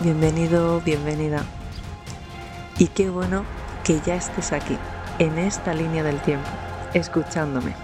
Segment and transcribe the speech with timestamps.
[0.00, 1.42] bienvenido, bienvenida.
[2.78, 3.44] Y qué bueno
[3.84, 4.78] que ya estés aquí,
[5.18, 6.48] en esta línea del tiempo,
[6.94, 7.74] escuchándome.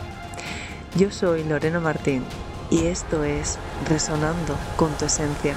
[0.96, 2.24] Yo soy Lorena Martín
[2.70, 3.58] y esto es
[3.88, 5.54] Resonando con tu Esencia,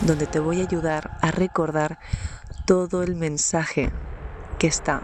[0.00, 1.98] donde te voy a ayudar a recordar
[2.66, 3.90] todo el mensaje
[4.58, 5.02] que está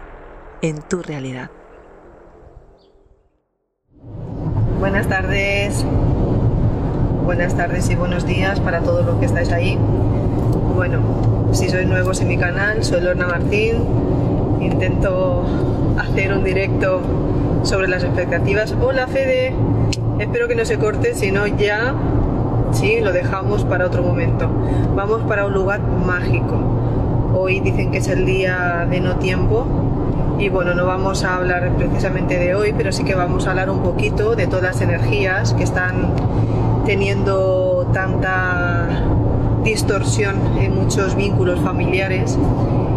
[0.62, 1.50] en tu realidad.
[4.78, 5.84] Buenas tardes,
[7.22, 9.78] buenas tardes y buenos días para todos los que estáis ahí.
[10.74, 10.98] Bueno,
[11.52, 13.84] si sois nuevos en mi canal, soy Lorna Martín.
[14.60, 15.44] Intento
[15.98, 17.00] hacer un directo
[17.62, 18.74] sobre las expectativas.
[18.80, 19.52] Hola Fede,
[20.18, 21.94] espero que no se corte, si no ya
[22.72, 24.48] sí, lo dejamos para otro momento.
[24.94, 26.56] Vamos para un lugar mágico.
[27.34, 29.66] Hoy dicen que es el día de no tiempo
[30.38, 33.70] y bueno, no vamos a hablar precisamente de hoy, pero sí que vamos a hablar
[33.70, 36.14] un poquito de todas las energías que están
[36.86, 38.88] teniendo tanta
[39.64, 42.38] distorsión en muchos vínculos familiares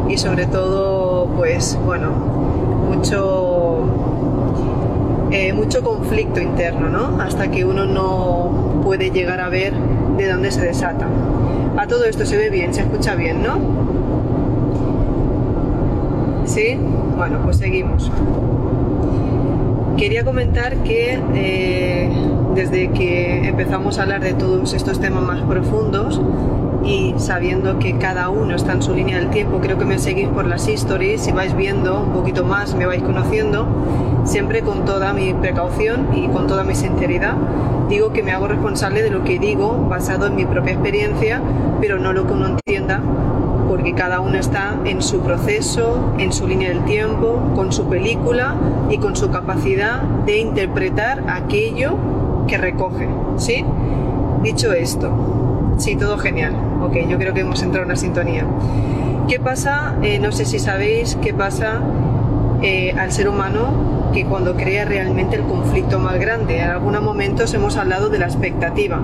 [0.09, 2.11] y sobre todo, pues bueno,
[2.89, 3.85] mucho,
[5.31, 7.21] eh, mucho conflicto interno, ¿no?
[7.21, 9.73] Hasta que uno no puede llegar a ver
[10.17, 11.07] de dónde se desata.
[11.77, 13.57] A todo esto se ve bien, se escucha bien, ¿no?
[16.45, 16.77] ¿Sí?
[17.17, 18.11] Bueno, pues seguimos.
[19.97, 22.09] Quería comentar que eh,
[22.55, 26.21] desde que empezamos a hablar de todos estos temas más profundos
[26.83, 30.27] y sabiendo que cada uno está en su línea del tiempo, creo que me seguís
[30.27, 33.65] por las stories, si vais viendo un poquito más, me vais conociendo,
[34.25, 37.35] siempre con toda mi precaución y con toda mi sinceridad,
[37.89, 41.41] digo que me hago responsable de lo que digo basado en mi propia experiencia,
[41.79, 43.01] pero no lo que uno entienda
[43.69, 48.55] porque cada uno está en su proceso, en su línea del tiempo, con su película
[48.89, 51.97] y con su capacidad de interpretar aquello
[52.47, 53.63] que recoge, ¿sí?
[54.43, 55.09] Dicho esto,
[55.77, 56.53] sí, todo genial.
[56.81, 58.45] Ok, yo creo que hemos entrado en una sintonía.
[59.27, 59.95] ¿Qué pasa?
[60.01, 61.81] Eh, no sé si sabéis qué pasa
[62.61, 66.59] eh, al ser humano que cuando crea realmente el conflicto más grande.
[66.59, 69.01] En algunos momentos hemos hablado de la expectativa,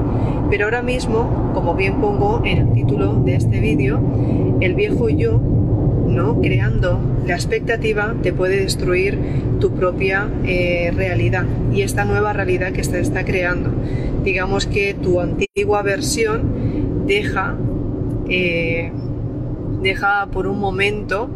[0.50, 4.00] pero ahora mismo, como bien pongo en el título de este vídeo,
[4.62, 5.40] el viejo yo,
[6.10, 6.42] ¿no?
[6.42, 9.18] creando la expectativa, te puede destruir
[9.60, 13.72] tu propia eh, realidad y esta nueva realidad que se está creando.
[14.24, 17.56] Digamos que tu antigua versión deja,
[18.30, 18.92] eh,
[19.82, 21.30] deja por un momento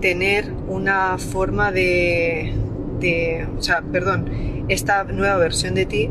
[0.00, 2.52] tener una forma de,
[3.56, 6.10] o sea, perdón, esta nueva versión de ti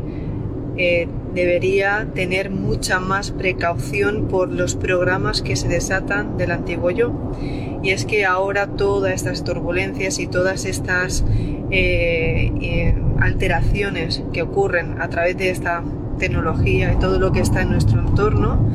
[0.76, 7.12] eh, debería tener mucha más precaución por los programas que se desatan del antiguo yo.
[7.82, 11.24] Y es que ahora todas estas turbulencias y todas estas
[11.70, 15.82] eh, eh, alteraciones que ocurren a través de esta
[16.18, 18.70] tecnología y todo lo que está en nuestro entorno,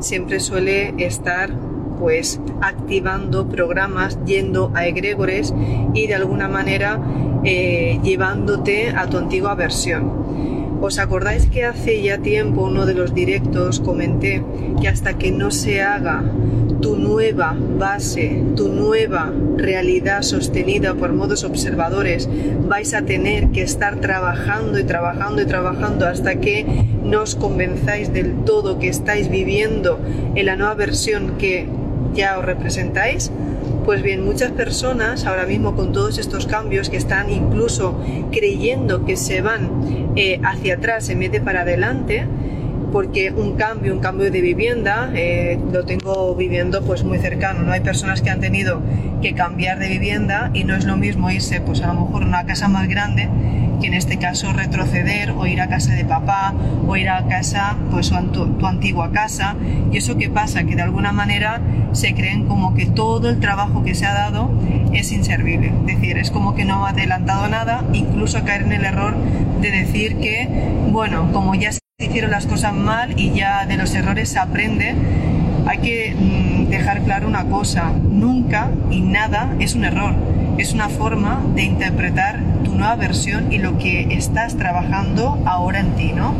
[0.00, 1.50] siempre suele estar
[1.98, 5.54] pues activando programas, yendo a egregores
[5.94, 6.98] y de alguna manera
[7.44, 10.59] eh, llevándote a tu antigua versión.
[10.80, 14.42] ¿Os acordáis que hace ya tiempo uno de los directos comenté
[14.80, 16.24] que hasta que no se haga
[16.80, 22.30] tu nueva base, tu nueva realidad sostenida por modos observadores,
[22.66, 26.64] vais a tener que estar trabajando y trabajando y trabajando hasta que
[27.04, 29.98] no os convenzáis del todo que estáis viviendo
[30.34, 31.66] en la nueva versión que
[32.14, 33.30] ya os representáis?
[33.84, 37.98] Pues bien, muchas personas ahora mismo con todos estos cambios que están incluso
[38.30, 42.26] creyendo que se van eh, hacia atrás en vez de para adelante,
[42.92, 47.72] porque un cambio, un cambio de vivienda, eh, lo tengo viviendo pues muy cercano, ¿no?
[47.72, 48.82] Hay personas que han tenido
[49.22, 52.26] que cambiar de vivienda y no es lo mismo irse pues a lo mejor a
[52.26, 53.28] una casa más grande
[53.80, 56.54] que en este caso retroceder o ir a casa de papá
[56.86, 59.56] o ir a casa, pues tu, tu antigua casa.
[59.92, 61.60] Y eso que pasa, que de alguna manera
[61.92, 64.50] se creen como que todo el trabajo que se ha dado
[64.92, 65.72] es inservible.
[65.86, 69.14] Es decir, es como que no ha adelantado nada, incluso caer en el error
[69.60, 70.48] de decir que,
[70.90, 74.94] bueno, como ya se hicieron las cosas mal y ya de los errores se aprende,
[75.66, 80.14] hay que mm, dejar claro una cosa, nunca y nada es un error,
[80.58, 85.94] es una forma de interpretar tu nueva versión y lo que estás trabajando ahora en
[85.96, 86.34] ti, ¿no?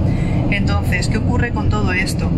[0.51, 2.31] Entonces, ¿qué ocurre con todo esto?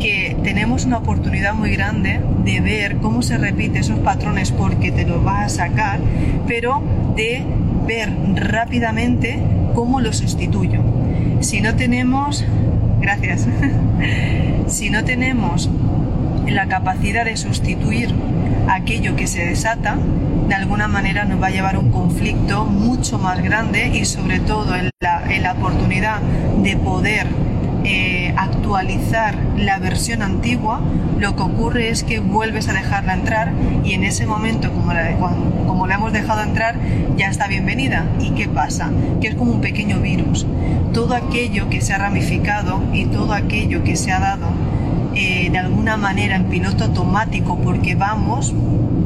[0.00, 5.04] Que tenemos una oportunidad muy grande de ver cómo se repiten esos patrones porque te
[5.04, 5.98] los vas a sacar,
[6.46, 6.82] pero
[7.16, 7.42] de
[7.86, 9.40] ver rápidamente
[9.74, 10.80] cómo los sustituyo.
[11.40, 12.44] Si no tenemos,
[13.00, 13.46] gracias,
[14.68, 15.68] si no tenemos
[16.46, 18.14] la capacidad de sustituir
[18.68, 19.96] aquello que se desata,
[20.48, 24.38] de alguna manera nos va a llevar a un conflicto mucho más grande y sobre
[24.40, 26.20] todo en la, en la oportunidad
[26.62, 27.26] de poder
[27.84, 30.80] eh, actualizar la versión antigua,
[31.18, 33.52] lo que ocurre es que vuelves a dejarla entrar
[33.84, 34.92] y en ese momento, como
[35.66, 36.74] como la hemos dejado entrar,
[37.16, 38.06] ya está bienvenida.
[38.18, 38.90] ¿Y qué pasa?
[39.20, 40.46] Que es como un pequeño virus.
[40.92, 44.48] Todo aquello que se ha ramificado y todo aquello que se ha dado
[45.16, 48.54] de alguna manera en piloto automático porque vamos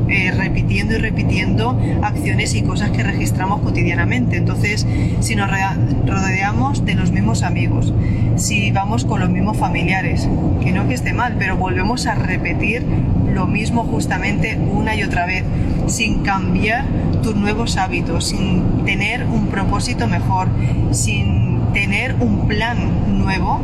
[0.08, 4.36] eh, repitiendo y repitiendo acciones y cosas que registramos cotidianamente.
[4.38, 4.84] Entonces,
[5.20, 5.48] si nos
[6.04, 7.94] rodeamos de los mismos amigos,
[8.34, 10.28] si vamos con los mismos familiares,
[10.60, 12.84] que no que esté mal, pero volvemos a repetir
[13.32, 15.44] lo mismo justamente una y otra vez,
[15.86, 16.86] sin cambiar
[17.22, 20.48] tus nuevos hábitos, sin tener un propósito mejor,
[20.90, 22.78] sin tener un plan
[23.16, 23.60] nuevo,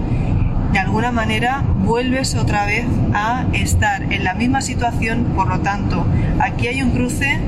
[0.76, 2.84] de alguna manera vuelves otra vez
[3.14, 6.05] a estar en la misma situación, por lo tanto,
[6.38, 7.40] aquí hay un cruce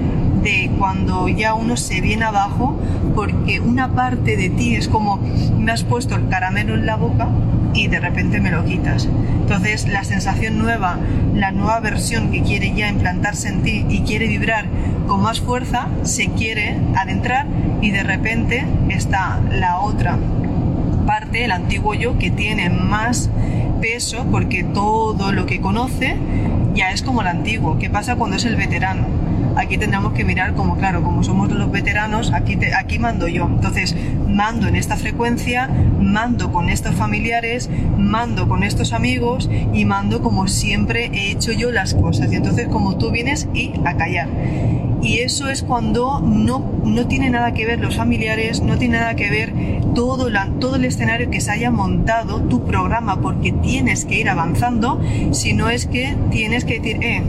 [0.42, 2.80] de cuando ya uno se viene abajo
[3.14, 5.20] porque una parte de ti es como
[5.58, 7.28] me has puesto el caramelo en la boca
[7.74, 9.06] y de repente me lo quitas.
[9.42, 10.96] Entonces la sensación nueva,
[11.34, 14.64] la nueva versión que quiere ya implantarse en ti y quiere vibrar
[15.06, 17.46] con más fuerza, se quiere adentrar
[17.82, 20.16] y de repente está la otra
[21.34, 23.30] el antiguo yo, que tiene más
[23.80, 26.16] peso porque todo lo que conoce
[26.74, 27.78] ya es como el antiguo.
[27.78, 29.17] ¿Qué pasa cuando es el veterano?
[29.58, 33.46] Aquí tendremos que mirar como, claro, como somos los veteranos, aquí, aquí mando yo.
[33.46, 33.94] Entonces,
[34.26, 35.68] mando en esta frecuencia,
[36.00, 37.68] mando con estos familiares,
[37.98, 42.32] mando con estos amigos y mando como siempre he hecho yo las cosas.
[42.32, 44.28] Y entonces, como tú vienes y a callar
[45.02, 49.14] y eso es cuando no, no tiene nada que ver los familiares, no tiene nada
[49.14, 49.52] que ver
[49.94, 54.28] todo, la, todo el escenario que se haya montado tu programa porque tienes que ir
[54.28, 55.00] avanzando,
[55.32, 57.22] sino es que tienes que decir, eh,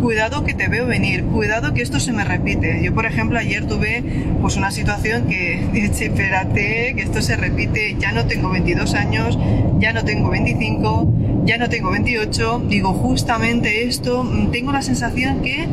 [0.00, 2.82] cuidado que te veo venir, cuidado que esto se me repite.
[2.82, 4.02] Yo, por ejemplo, ayer tuve
[4.40, 5.64] pues una situación que,
[6.00, 9.38] espérate, que esto se repite, ya no tengo 22 años,
[9.78, 15.68] ya no tengo 25, ya no tengo 28, digo justamente esto, tengo la sensación que,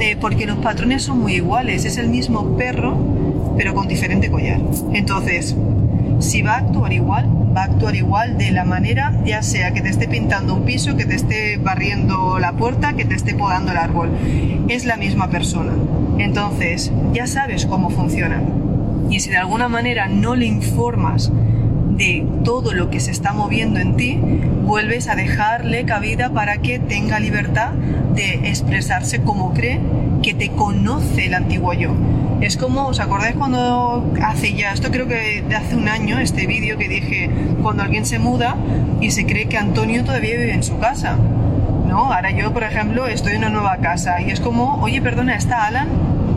[0.00, 2.96] eh, porque los patrones son muy iguales, es el mismo perro,
[3.56, 4.60] pero con diferente collar.
[4.92, 5.56] Entonces,
[6.20, 9.80] si va a actuar igual, va a actuar igual de la manera, ya sea que
[9.80, 13.72] te esté pintando un piso, que te esté barriendo la puerta, que te esté podando
[13.72, 14.10] el árbol.
[14.68, 15.72] Es la misma persona.
[16.18, 18.42] Entonces, ya sabes cómo funciona.
[19.10, 21.30] Y si de alguna manera no le informas
[21.90, 24.18] de todo lo que se está moviendo en ti,
[24.64, 27.70] vuelves a dejarle cabida para que tenga libertad
[28.14, 29.80] de expresarse como cree
[30.22, 31.94] que te conoce el antiguo yo.
[32.40, 36.46] Es como, ¿os acordáis cuando hace ya, esto creo que de hace un año, este
[36.46, 37.30] vídeo que dije,
[37.62, 38.56] cuando alguien se muda
[39.00, 41.16] y se cree que Antonio todavía vive en su casa?
[41.88, 42.12] ¿No?
[42.12, 45.66] Ahora yo, por ejemplo, estoy en una nueva casa y es como, oye, perdona, ¿está
[45.66, 45.88] Alan?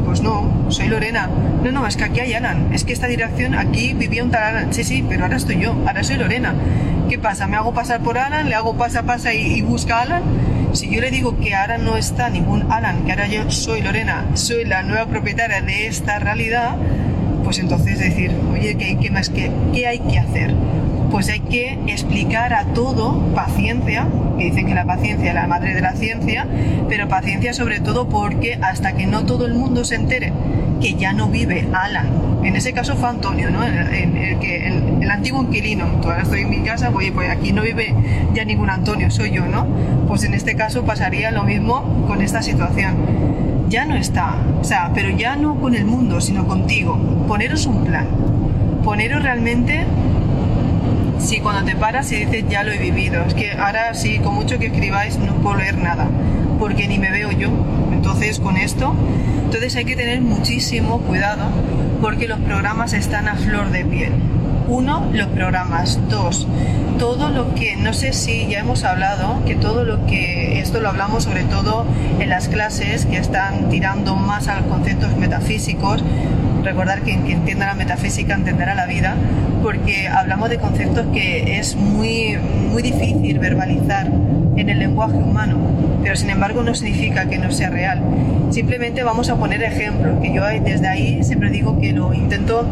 [0.05, 1.29] Pues no, soy Lorena.
[1.63, 2.69] No, no, es que aquí hay Alan.
[2.73, 4.73] Es que esta dirección, aquí vivía un tal Alan.
[4.73, 6.53] Sí, sí, pero ahora estoy yo, ahora soy Lorena.
[7.09, 7.47] ¿Qué pasa?
[7.47, 8.47] ¿Me hago pasar por Alan?
[8.49, 10.23] ¿Le hago pasa, pasa y, y busca a Alan?
[10.73, 14.25] Si yo le digo que ahora no está ningún Alan, que ahora yo soy Lorena,
[14.33, 16.75] soy la nueva propietaria de esta realidad,
[17.43, 20.53] pues entonces decir, oye, ¿qué, más, qué, qué hay que hacer?
[21.09, 24.07] Pues hay que explicar a todo paciencia,
[24.37, 26.45] que dicen que la paciencia es la madre de la ciencia,
[26.89, 30.33] pero paciencia sobre todo porque hasta que no todo el mundo se entere
[30.79, 32.07] que ya no vive Alan.
[32.43, 33.63] En ese caso fue Antonio, ¿no?
[33.63, 35.85] El, que, el, antiguo inquilino.
[36.01, 37.93] Todavía estoy en mi casa, oye, pues aquí no vive
[38.33, 39.65] ya ningún Antonio, soy yo, ¿no?
[40.07, 42.95] Pues en este caso pasaría lo mismo con esta situación.
[43.69, 46.97] Ya no está, o sea, pero ya no con el mundo, sino contigo.
[47.27, 48.07] Poneros un plan.
[48.83, 49.85] Poneros realmente
[51.19, 54.35] si cuando te paras y dices ya lo he vivido, es que ahora sí, con
[54.35, 56.07] mucho que escribáis no puedo leer nada,
[56.59, 57.49] porque ni me veo yo.
[58.07, 58.95] Entonces con esto,
[59.43, 61.43] entonces hay que tener muchísimo cuidado
[62.01, 64.13] porque los programas están a flor de piel.
[64.69, 65.99] Uno, los programas.
[66.09, 66.47] Dos,
[66.97, 70.87] todo lo que, no sé si ya hemos hablado, que todo lo que, esto lo
[70.87, 71.85] hablamos sobre todo
[72.21, 76.01] en las clases que están tirando más a los conceptos metafísicos,
[76.63, 79.15] recordar que quien entienda la metafísica entenderá la vida,
[79.61, 82.37] porque hablamos de conceptos que es muy,
[82.71, 84.09] muy difícil verbalizar
[84.57, 85.57] en el lenguaje humano,
[86.03, 88.01] pero sin embargo no significa que no sea real.
[88.49, 92.65] Simplemente vamos a poner ejemplos, que yo desde ahí siempre digo que lo intento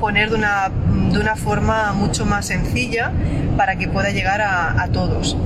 [0.00, 0.70] poner de una,
[1.12, 3.10] de una forma mucho más sencilla
[3.56, 5.36] para que pueda llegar a, a todos.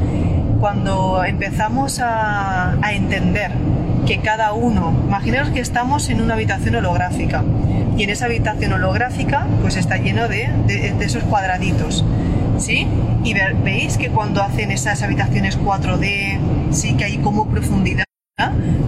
[0.60, 3.52] Cuando empezamos a, a entender
[4.06, 7.44] que cada uno, imaginaos que estamos en una habitación holográfica
[7.96, 12.04] y en esa habitación holográfica pues está lleno de, de, de esos cuadraditos
[12.58, 12.86] ¿sí?
[13.24, 13.34] Y
[13.64, 16.38] veis que cuando hacen esas habitaciones 4D,
[16.70, 18.04] sí que hay como profundidad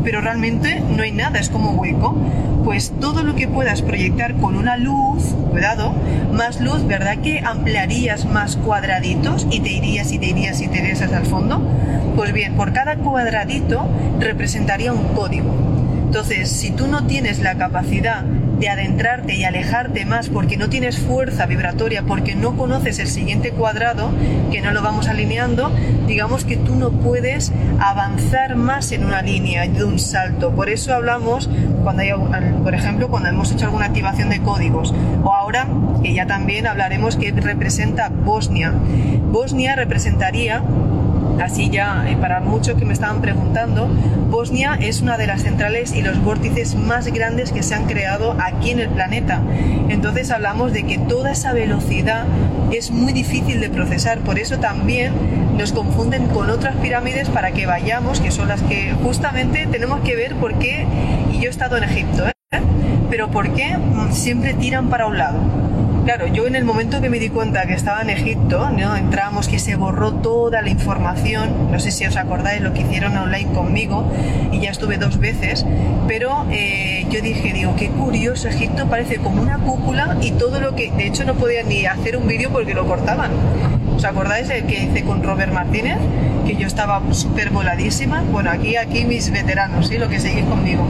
[0.05, 2.17] pero realmente no hay nada, es como hueco.
[2.65, 5.93] Pues todo lo que puedas proyectar con una luz, cuidado,
[6.33, 10.79] más luz, ¿verdad que ampliarías más cuadraditos y te irías y te irías y te
[10.79, 11.61] irías hasta el fondo?
[12.17, 13.89] Pues bien, por cada cuadradito
[14.21, 15.51] representaría un código.
[16.07, 18.25] Entonces, si tú no tienes la capacidad
[18.61, 23.53] de adentrarte y alejarte más porque no tienes fuerza vibratoria, porque no conoces el siguiente
[23.53, 24.11] cuadrado,
[24.53, 25.73] que no lo vamos alineando,
[26.07, 30.51] digamos que tú no puedes avanzar más en una línea de un salto.
[30.55, 31.49] Por eso hablamos,
[31.83, 32.13] cuando hay,
[32.63, 35.67] por ejemplo, cuando hemos hecho alguna activación de códigos, o ahora
[36.03, 38.73] que ya también hablaremos que representa Bosnia.
[39.31, 40.63] Bosnia representaría
[41.41, 43.89] así ya eh, para mucho que me estaban preguntando,
[44.31, 48.37] Bosnia es una de las centrales y los vórtices más grandes que se han creado
[48.39, 49.41] aquí en el planeta.
[49.89, 52.25] Entonces hablamos de que toda esa velocidad
[52.73, 55.13] es muy difícil de procesar, por eso también
[55.59, 60.15] nos confunden con otras pirámides para que vayamos, que son las que justamente tenemos que
[60.15, 60.87] ver por qué,
[61.33, 62.61] y yo he estado en Egipto, ¿eh?
[63.11, 65.70] pero por qué mm, siempre tiran para un lado
[66.05, 68.97] Claro, yo en el momento que me di cuenta que estaba en Egipto, ¿no?
[68.97, 73.17] entramos, que se borró toda la información, no sé si os acordáis lo que hicieron
[73.17, 74.11] online conmigo,
[74.51, 75.67] y ya estuve dos veces,
[76.09, 80.75] pero eh, yo dije, digo, qué curioso, Egipto parece como una cúpula y todo lo
[80.75, 83.31] que, de hecho no podía ni hacer un vídeo porque lo cortaban.
[84.01, 85.99] ¿Os acordáis el que hice con Robert Martínez?
[86.47, 88.23] Que yo estaba súper voladísima.
[88.33, 89.99] Bueno, aquí, aquí mis veteranos, ¿sí?
[89.99, 90.87] lo que seguís conmigo.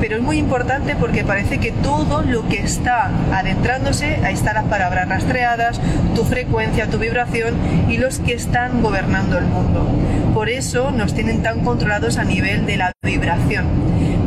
[0.00, 4.66] Pero es muy importante porque parece que todo lo que está adentrándose, ahí están las
[4.66, 5.80] palabras rastreadas,
[6.14, 7.56] tu frecuencia, tu vibración
[7.88, 9.84] y los que están gobernando el mundo.
[10.32, 13.66] Por eso nos tienen tan controlados a nivel de la vibración.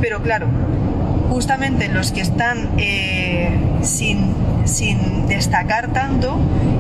[0.01, 0.48] Pero claro,
[1.29, 3.50] justamente los que están eh,
[3.82, 4.34] sin,
[4.65, 6.38] sin destacar tanto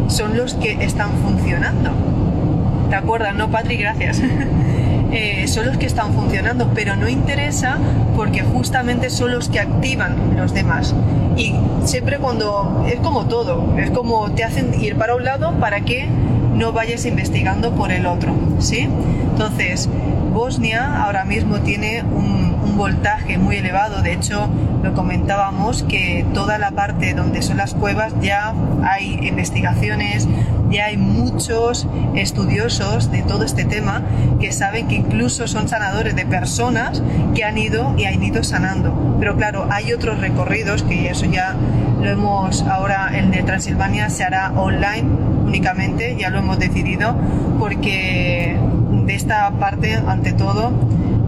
[0.07, 1.91] son los que están funcionando.
[2.89, 3.77] ¿Te acuerdas, no, Patri?
[3.77, 4.21] Gracias.
[5.11, 7.77] Eh, son los que están funcionando, pero no interesa
[8.17, 10.93] porque justamente son los que activan los demás.
[11.37, 11.53] Y
[11.85, 16.09] siempre cuando es como todo, es como te hacen ir para un lado para que
[16.55, 18.89] no vayas investigando por el otro, ¿sí?
[19.31, 19.87] Entonces,
[20.33, 22.44] Bosnia ahora mismo tiene un,
[22.75, 24.49] voltaje muy elevado, de hecho
[24.83, 28.53] lo comentábamos que toda la parte donde son las cuevas ya
[28.83, 30.27] hay investigaciones,
[30.69, 34.03] ya hay muchos estudiosos de todo este tema
[34.39, 37.01] que saben que incluso son sanadores de personas
[37.33, 39.17] que han ido y han ido sanando.
[39.19, 41.55] Pero claro, hay otros recorridos que eso ya
[42.01, 45.07] lo hemos ahora el de Transilvania se hará online
[45.45, 47.15] únicamente, ya lo hemos decidido
[47.59, 48.57] porque
[49.05, 50.71] de esta parte, ante todo,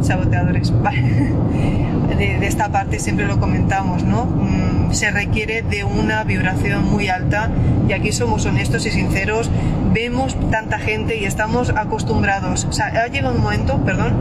[0.02, 0.72] saboteadores,
[2.18, 4.26] de, de, esta parte siempre lo comentamos, ¿no?
[4.26, 7.50] Mm, se requiere de una vibración muy alta
[7.88, 9.50] y aquí somos honestos y sinceros,
[9.94, 14.14] vemos tanta gente y estamos acostumbrados, ha llegado un momento, perdón,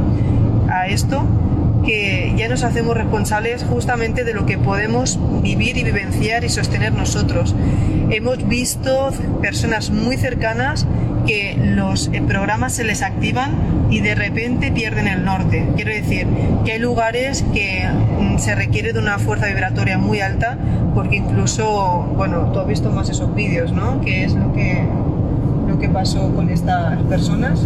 [0.71, 1.25] a esto
[1.85, 6.92] que ya nos hacemos responsables justamente de lo que podemos vivir y vivenciar y sostener
[6.92, 7.54] nosotros.
[8.11, 10.87] Hemos visto personas muy cercanas
[11.26, 13.52] que los eh, programas se les activan
[13.90, 15.68] y de repente pierden el norte.
[15.76, 16.26] Quiero decir
[16.64, 17.88] que hay lugares que
[18.21, 20.59] mm, se requiere de una fuerza vibratoria muy alta
[20.95, 24.00] porque incluso, bueno, tú has visto más esos vídeos, ¿no?
[24.00, 24.83] ¿Qué es lo que,
[25.68, 27.61] lo que pasó con estas personas?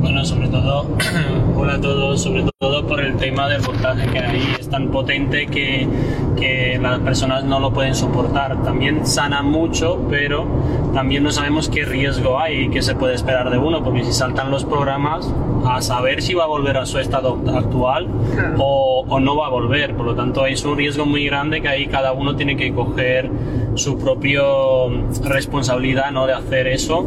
[0.00, 0.86] Bueno, sobre todo,
[1.56, 5.46] hola a todos, sobre todo por el tema del voltaje que ahí es tan potente
[5.46, 5.88] que,
[6.36, 8.62] que las personas no lo pueden soportar.
[8.62, 10.46] También sana mucho, pero
[10.92, 14.12] también no sabemos qué riesgo hay y qué se puede esperar de uno, porque si
[14.12, 15.32] saltan los programas,
[15.66, 18.08] a saber si va a volver a su estado actual
[18.58, 19.94] o, o, no va a volver.
[19.94, 23.30] Por lo tanto, es un riesgo muy grande que ahí cada uno tiene que coger
[23.74, 24.42] su propia
[25.24, 26.26] responsabilidad ¿no?
[26.26, 27.06] de hacer eso.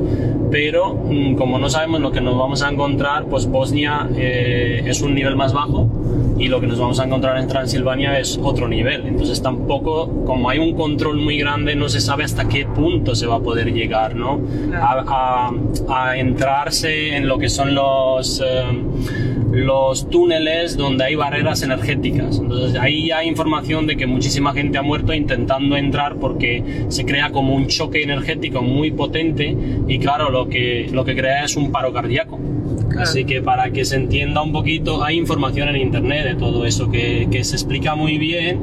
[0.51, 5.01] Pero mm, como no sabemos lo que nos vamos a encontrar, pues Bosnia eh, es
[5.01, 5.89] un nivel más bajo
[6.41, 9.05] y lo que nos vamos a encontrar en Transilvania es otro nivel.
[9.05, 13.27] Entonces tampoco, como hay un control muy grande, no se sabe hasta qué punto se
[13.27, 14.41] va a poder llegar, ¿no?
[14.73, 15.51] A,
[15.87, 18.41] a, entrarse en lo que son los...
[18.43, 18.63] Eh,
[19.51, 22.39] los túneles donde hay barreras energéticas.
[22.39, 27.31] Entonces ahí hay información de que muchísima gente ha muerto intentando entrar porque se crea
[27.31, 29.55] como un choque energético muy potente
[29.87, 32.39] y claro, lo que, lo que crea es un paro cardíaco.
[32.97, 36.89] Así que para que se entienda un poquito, hay información en internet de todo eso
[36.91, 38.59] que, que, se explica muy bien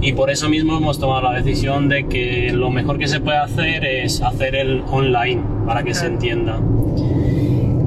[0.00, 3.38] y por eso mismo hemos tomado la decisión de que lo mejor que se puede
[3.38, 6.60] hacer es hacer el online para que se entienda.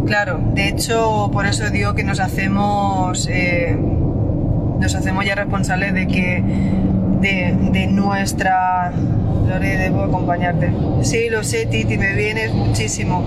[0.07, 3.77] Claro, de hecho, por eso digo que nos hacemos, eh,
[4.79, 6.41] nos hacemos ya responsables de que
[7.19, 8.93] de, nuestra...
[9.47, 10.71] Lore, debo acompañarte.
[11.01, 13.25] Sí, lo sé, Titi, me vienes muchísimo.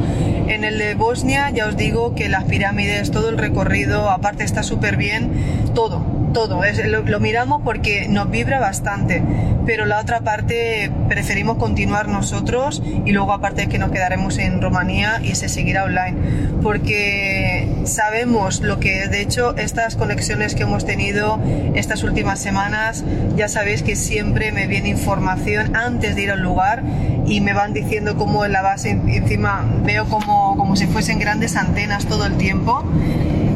[0.49, 4.63] En el de Bosnia ya os digo que las pirámides, todo el recorrido, aparte está
[4.63, 5.31] súper bien,
[5.75, 6.65] todo, todo.
[6.65, 9.23] Es, lo, miramos porque nos vibra bastante,
[9.67, 14.61] pero la otra parte preferimos continuar nosotros y luego aparte es que nos quedaremos en
[14.61, 16.17] Rumanía y se seguirá online,
[16.63, 21.39] porque sabemos lo que, de hecho, estas conexiones que hemos tenido
[21.75, 23.05] estas últimas semanas,
[23.37, 26.83] ya sabéis que siempre me viene información antes de ir al lugar
[27.27, 31.57] y me van diciendo cómo en la base encima veo como, como si fuesen grandes
[31.57, 32.85] antenas todo el tiempo.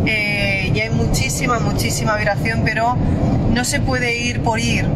[0.07, 0.44] Eh,
[0.75, 2.97] y hay muchísima, muchísima vibración, pero
[3.55, 4.87] no se puede ir por ir.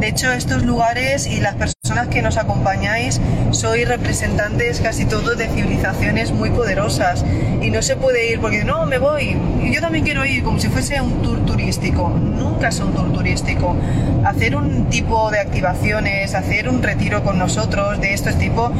[0.00, 5.48] De hecho, estos lugares y las personas que nos acompañáis sois representantes casi todos de
[5.48, 7.24] civilizaciones muy poderosas
[7.60, 9.36] y no se puede ir porque no, me voy,
[9.72, 12.10] yo también quiero ir como si fuese un tour turístico.
[12.10, 13.76] Nunca es un tour turístico.
[14.24, 18.72] Hacer un tipo de activaciones, hacer un retiro con nosotros de este tipo,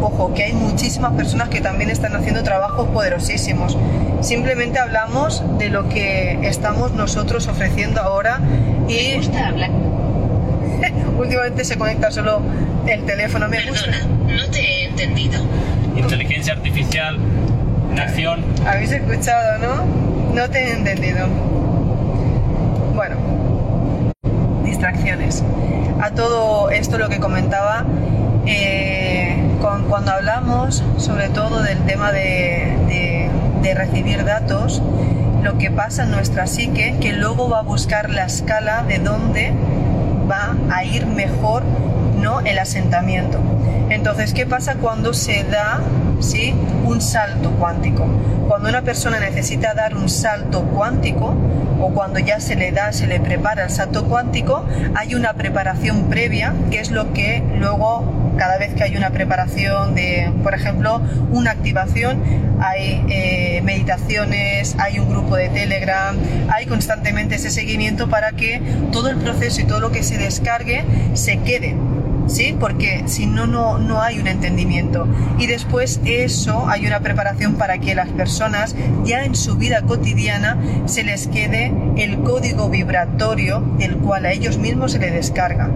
[0.00, 3.76] ojo, que hay muchísimas personas que también están haciendo trabajos poderosísimos.
[4.20, 8.40] Simplemente hablamos de lo que estamos nosotros ofreciendo ahora
[8.88, 9.20] y...
[11.18, 12.40] Últimamente se conecta solo
[12.86, 13.48] el teléfono.
[13.48, 15.42] Me Perdona, no te he entendido.
[15.96, 17.18] Inteligencia artificial
[17.90, 18.44] en acción.
[18.64, 19.84] Habéis escuchado, ¿no?
[20.34, 21.26] No te he entendido.
[22.94, 23.16] Bueno,
[24.64, 25.42] distracciones.
[26.00, 27.84] A todo esto lo que comentaba,
[28.46, 33.30] eh, cuando hablamos sobre todo del tema de,
[33.74, 34.82] recibir datos,
[35.42, 39.52] lo que pasa en nuestra psique, que luego va a buscar la escala de dónde
[40.28, 41.64] va a ir mejor
[42.16, 42.40] ¿no?
[42.40, 43.38] el asentamiento.
[43.90, 45.80] Entonces, ¿qué pasa cuando se da
[46.20, 46.54] ¿sí?
[46.84, 48.06] un salto cuántico?
[48.48, 51.34] Cuando una persona necesita dar un salto cuántico
[51.80, 56.04] o cuando ya se le da, se le prepara el salto cuántico, hay una preparación
[56.04, 61.02] previa, que es lo que luego, cada vez que hay una preparación de, por ejemplo,
[61.30, 62.22] una activación,
[62.60, 66.16] hay eh, meditaciones, hay un grupo de Telegram,
[66.48, 70.84] hay constantemente ese seguimiento para que todo el proceso y todo lo que se descargue
[71.14, 71.74] se quede
[72.28, 72.54] ¿sí?
[72.58, 75.08] Porque si no, no, no hay un entendimiento.
[75.38, 80.56] Y después eso hay una preparación para que las personas ya en su vida cotidiana
[80.86, 85.70] se les quede el código vibratorio del cual a ellos mismos se les descarga.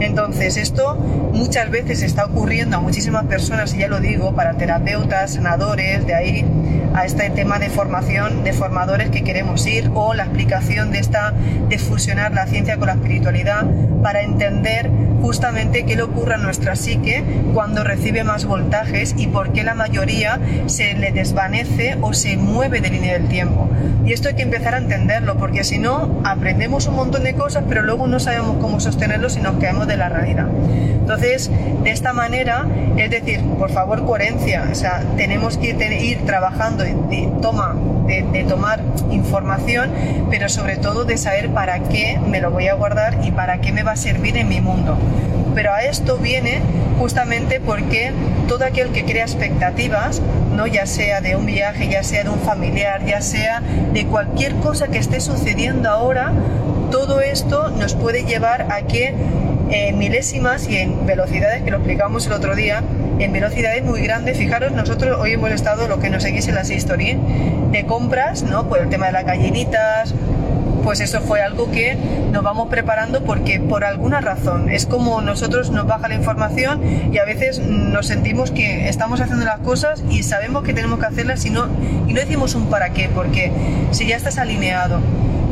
[0.00, 0.96] Entonces esto
[1.32, 6.14] muchas veces está ocurriendo a muchísimas personas, y ya lo digo, para terapeutas, sanadores, de
[6.14, 6.44] ahí
[6.94, 11.32] a este tema de formación de formadores que queremos ir o la explicación de esta
[11.68, 13.66] de fusionar la ciencia con la espiritualidad
[14.02, 19.52] para entender justamente qué le ocurre a nuestra psique cuando recibe más voltajes y por
[19.52, 23.68] qué la mayoría se le desvanece o se mueve de línea del tiempo.
[24.04, 27.64] Y esto hay que empezar a entenderlo, porque si no, aprendemos un montón de cosas,
[27.66, 30.46] pero luego no sabemos cómo sostenerlo si nos caemos de la realidad.
[31.04, 31.50] Entonces,
[31.82, 32.66] de esta manera,
[32.98, 37.74] es decir, por favor, coherencia, o sea, tenemos que ir, trabajando de, toma,
[38.06, 39.90] de tomar información,
[40.30, 43.72] pero sobre todo de saber para qué me lo voy a guardar y para qué
[43.72, 44.96] me va a servir en mi mundo.
[45.54, 46.60] Pero a esto viene
[46.98, 48.12] justamente porque
[48.48, 50.20] todo aquel que crea expectativas,
[50.54, 50.66] ¿no?
[50.66, 53.60] ya sea de un viaje, ya sea de un familiar, ya sea
[53.92, 56.32] de cualquier cosa que esté sucediendo ahora,
[56.90, 59.14] todo esto nos puede llevar a que
[59.70, 62.82] en milésimas y en velocidades, que lo explicamos el otro día,
[63.18, 64.36] en velocidades muy grandes.
[64.38, 67.18] Fijaros, nosotros hoy hemos estado, lo que nos seguís en las historias,
[67.70, 68.68] de compras, ¿no?
[68.68, 70.14] Por el tema de las gallinitas,
[70.84, 71.96] pues eso fue algo que
[72.30, 77.16] nos vamos preparando porque por alguna razón es como nosotros nos baja la información y
[77.16, 81.44] a veces nos sentimos que estamos haciendo las cosas y sabemos que tenemos que hacerlas
[81.46, 81.68] y no,
[82.06, 83.50] y no decimos un para qué, porque
[83.92, 85.00] si ya estás alineado,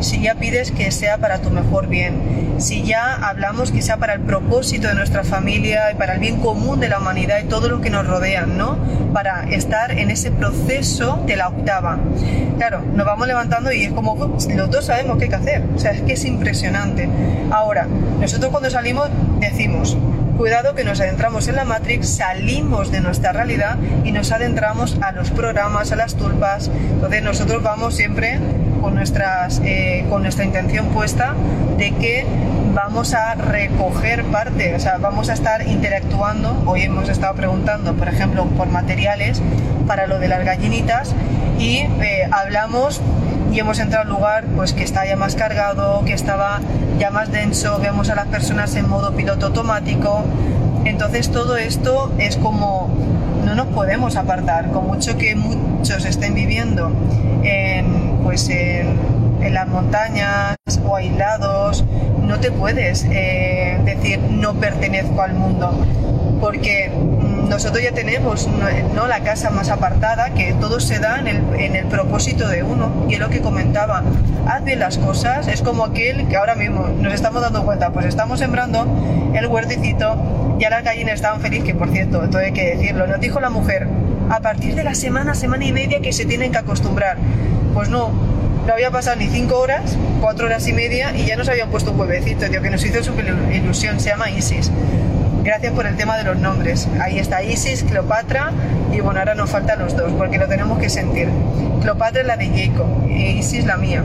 [0.02, 4.14] si ya pides que sea para tu mejor bien, si ya hablamos que sea para
[4.14, 7.68] el propósito de nuestra familia y para el bien común de la humanidad y todo
[7.68, 8.78] lo que nos rodean, ¿no?
[9.12, 11.98] Para estar en ese proceso de la octava.
[12.58, 15.78] Claro, nos vamos levantando y es como los dos sabemos qué hay que hacer, o
[15.78, 17.08] sea, es que es impresionante.
[17.50, 17.86] Ahora,
[18.20, 19.08] nosotros cuando salimos
[19.40, 19.96] decimos,
[20.36, 25.12] Cuidado que nos adentramos en la Matrix, salimos de nuestra realidad y nos adentramos a
[25.12, 26.68] los programas, a las tulpas.
[26.94, 28.40] Entonces nosotros vamos siempre
[28.82, 31.34] con, nuestras, eh, con nuestra intención puesta
[31.78, 32.26] de que
[32.74, 36.62] vamos a recoger parte, o sea, vamos a estar interactuando.
[36.66, 39.40] Hoy hemos estado preguntando, por ejemplo, por materiales
[39.86, 41.14] para lo de las gallinitas
[41.58, 43.00] y eh, hablamos
[43.52, 46.60] y hemos entrado al lugar pues que está ya más cargado, que estaba
[46.98, 50.24] ya más denso, vemos a las personas en modo piloto automático.
[50.84, 52.90] Entonces todo esto es como
[53.44, 56.90] no nos podemos apartar, con mucho que muchos estén viviendo
[57.42, 60.56] en, pues en en las montañas
[60.86, 61.84] o aislados,
[62.22, 65.84] no te puedes eh, decir no pertenezco al mundo,
[66.40, 68.48] porque mm, nosotros ya tenemos
[68.94, 69.06] ¿no?
[69.06, 73.06] la casa más apartada, que todo se da en el, en el propósito de uno,
[73.08, 74.02] y es lo que comentaba,
[74.46, 78.06] haz bien las cosas, es como aquel que ahora mismo nos estamos dando cuenta, pues
[78.06, 78.86] estamos sembrando
[79.34, 83.20] el huertecito, ya las gallinas estaban felices, que por cierto, todo hay que decirlo, nos
[83.20, 83.88] dijo la mujer,
[84.30, 87.18] a partir de la semana, semana y media que se tienen que acostumbrar.
[87.74, 88.10] Pues no,
[88.66, 91.92] no había pasado ni cinco horas, cuatro horas y media y ya nos habían puesto
[91.92, 94.70] un huevecito, tío, que nos hizo súper ilusión, se llama Isis.
[95.42, 96.88] Gracias por el tema de los nombres.
[97.00, 98.52] Ahí está Isis, Cleopatra
[98.92, 101.28] y bueno, ahora nos faltan los dos porque lo tenemos que sentir.
[101.80, 104.04] Cleopatra es la de Jacob Isis la mía.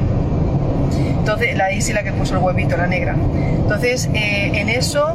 [1.20, 3.14] Entonces, la Isis la que puso el huevito, la negra.
[3.14, 5.14] Entonces, eh, en eso,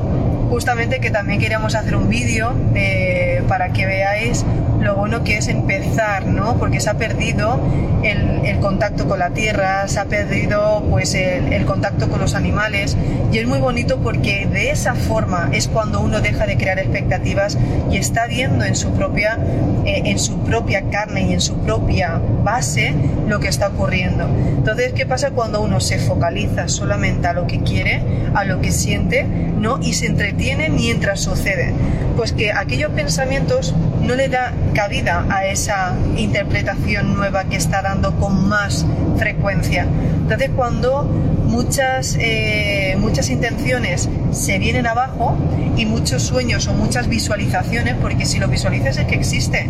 [0.50, 4.44] justamente que también queríamos hacer un vídeo eh, para que veáis
[4.82, 6.56] lo bueno que es empezar, ¿no?
[6.58, 7.60] Porque se ha perdido
[8.02, 12.96] el, contacto con la tierra, se ha perdido pues el, contacto con los animales
[13.32, 17.58] y es muy bonito porque de esa forma es cuando uno deja de crear expectativas
[17.90, 19.36] y está viendo en su propia,
[19.84, 22.94] eh, en su propia carne y en su propia base
[23.26, 24.28] lo que está ocurriendo.
[24.28, 28.00] Entonces, ¿qué pasa cuando uno se focaliza solamente a lo que quiere,
[28.34, 29.78] a lo que siente, ¿no?
[29.82, 31.72] Y se entretiene mientras sucede.
[32.16, 38.16] Pues que aquellos pensamientos no le da cabida a esa interpretación nueva que está dando
[38.16, 38.84] con más
[39.16, 39.86] frecuencia.
[40.22, 45.36] Entonces cuando muchas, eh, muchas intenciones se vienen abajo
[45.76, 49.68] y muchos sueños o muchas visualizaciones, porque si lo visualizas es que existe.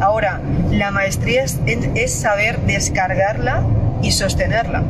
[0.00, 3.64] Ahora, la maestría es saber descargarla
[4.02, 4.82] y sostenerla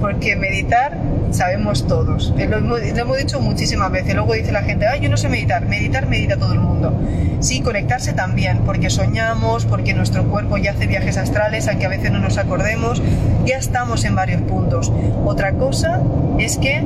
[0.00, 0.96] porque meditar
[1.30, 2.32] sabemos todos.
[2.36, 2.56] Lo
[2.98, 4.14] hemos, dicho muchísimas veces.
[4.14, 5.66] Luego dice la gente, ay, yo no sé meditar.
[5.66, 6.92] Meditar medita todo el mundo.
[7.40, 12.10] Sí, conectarse también, porque soñamos, porque nuestro cuerpo ya hace viajes astrales, aunque a veces
[12.10, 13.02] no nos acordemos.
[13.44, 14.92] Ya estamos en varios puntos.
[15.24, 16.00] Otra cosa
[16.38, 16.82] es que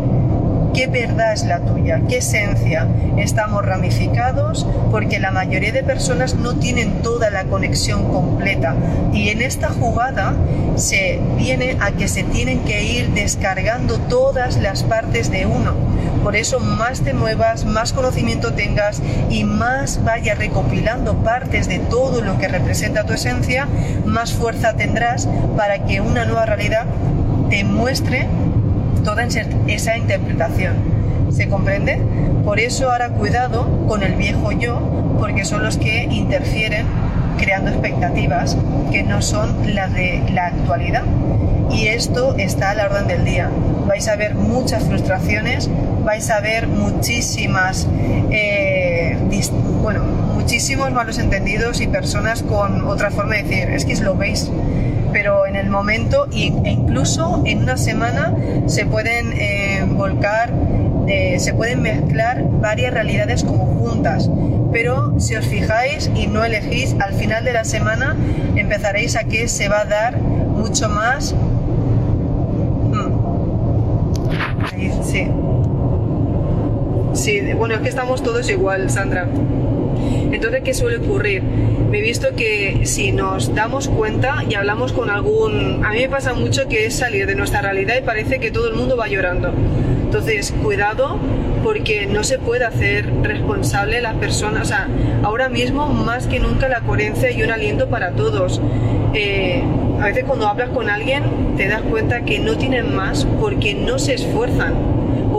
[0.74, 2.87] qué verdad es la tuya, qué esencia.
[3.16, 8.74] Estamos ramificados porque la mayoría de personas no tienen toda la conexión completa
[9.12, 10.35] y en esta jugada
[10.76, 15.74] se viene a que se tienen que ir descargando todas las partes de uno.
[16.22, 22.22] Por eso más te muevas, más conocimiento tengas y más vayas recopilando partes de todo
[22.22, 23.66] lo que representa tu esencia,
[24.06, 26.87] más fuerza tendrás para que una nueva realidad
[27.50, 28.28] te muestre
[29.04, 30.74] toda esa interpretación.
[31.30, 31.98] ¿Se comprende?
[32.44, 36.86] Por eso ahora cuidado con el viejo yo, porque son los que interfieren
[37.38, 38.56] creando expectativas
[38.90, 41.04] que no son las de la actualidad.
[41.70, 43.50] Y esto está a la orden del día.
[43.86, 45.70] Vais a ver muchas frustraciones,
[46.04, 47.88] vais a ver muchísimas,
[48.30, 49.16] eh,
[49.80, 50.02] bueno,
[50.34, 54.50] muchísimos malos entendidos y personas con otra forma de decir, es que lo veis
[55.12, 58.35] pero en el momento e incluso en una semana
[58.66, 60.51] se pueden eh, volcar,
[61.07, 64.31] eh, se pueden mezclar varias realidades como juntas.
[64.72, 68.16] Pero si os fijáis y no elegís, al final de la semana
[68.57, 71.35] empezaréis a que se va a dar mucho más.
[72.92, 73.12] Hmm.
[75.05, 75.29] sí.
[77.14, 79.29] Sí, bueno, es que estamos todos igual, Sandra.
[80.32, 81.42] Entonces, ¿qué suele ocurrir?
[81.42, 85.84] Me he visto que si nos damos cuenta y hablamos con algún...
[85.84, 88.68] A mí me pasa mucho que es salir de nuestra realidad y parece que todo
[88.68, 89.52] el mundo va llorando.
[90.04, 91.18] Entonces, cuidado
[91.62, 94.62] porque no se puede hacer responsable las personas.
[94.62, 94.88] O sea,
[95.22, 98.60] ahora mismo más que nunca la coherencia y un aliento para todos.
[99.14, 99.62] Eh,
[100.00, 101.22] a veces cuando hablas con alguien
[101.56, 104.91] te das cuenta que no tienen más porque no se esfuerzan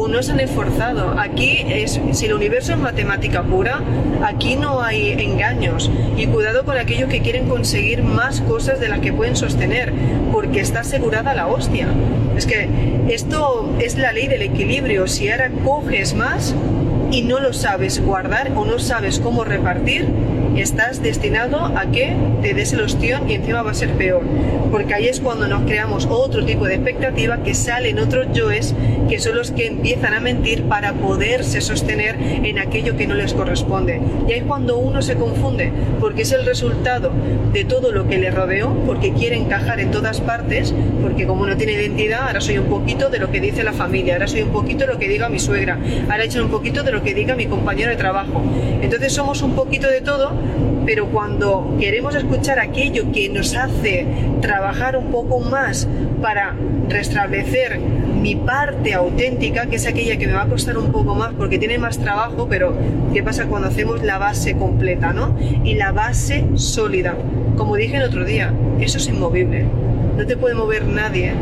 [0.07, 1.19] no se han esforzado.
[1.19, 3.81] Aquí es, si el universo es matemática pura,
[4.23, 5.89] aquí no hay engaños.
[6.17, 9.93] Y cuidado con aquellos que quieren conseguir más cosas de las que pueden sostener,
[10.31, 11.87] porque está asegurada la hostia.
[12.35, 12.67] Es que
[13.09, 15.07] esto es la ley del equilibrio.
[15.07, 16.55] Si ahora coges más
[17.11, 20.07] y no lo sabes guardar o no sabes cómo repartir,
[20.61, 24.23] estás destinado a que te des el ostión y encima va a ser peor.
[24.71, 28.75] Porque ahí es cuando nos creamos otro tipo de expectativa que salen otros yoes
[29.09, 33.33] que son los que empiezan a mentir para poderse sostener en aquello que no les
[33.33, 34.01] corresponde.
[34.27, 37.11] Y ahí es cuando uno se confunde, porque es el resultado
[37.51, 41.57] de todo lo que le rodeó, porque quiere encajar en todas partes, porque como no
[41.57, 44.51] tiene identidad, ahora soy un poquito de lo que dice la familia, ahora soy un
[44.51, 45.77] poquito de lo que diga mi suegra,
[46.09, 48.43] ahora he hecho un poquito de lo que diga mi compañero de trabajo.
[48.81, 50.31] Entonces somos un poquito de todo
[50.85, 54.05] pero cuando queremos escuchar aquello que nos hace
[54.41, 55.87] trabajar un poco más
[56.21, 56.55] para
[56.89, 61.33] restablecer mi parte auténtica, que es aquella que me va a costar un poco más
[61.33, 62.73] porque tiene más trabajo, pero
[63.13, 65.37] ¿qué pasa cuando hacemos la base completa, no?
[65.63, 67.15] Y la base sólida.
[67.57, 69.65] Como dije el otro día, eso es inmovible.
[70.17, 71.33] No te puede mover nadie